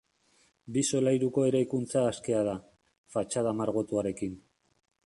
[0.77, 2.57] Bi solairuko eraikuntza askea da,
[3.17, 4.39] fatxada margotuarekin.